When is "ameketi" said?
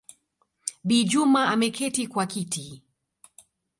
1.49-2.07